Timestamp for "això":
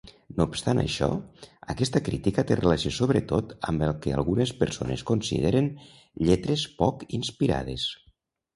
0.83-1.09